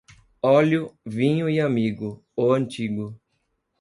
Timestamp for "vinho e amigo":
1.05-2.25